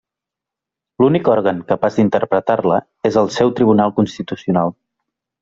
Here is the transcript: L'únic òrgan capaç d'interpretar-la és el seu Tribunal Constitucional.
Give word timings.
L'únic 1.03 1.29
òrgan 1.33 1.59
capaç 1.71 1.99
d'interpretar-la 1.99 2.79
és 3.11 3.21
el 3.23 3.31
seu 3.37 3.53
Tribunal 3.61 3.95
Constitucional. 4.01 4.75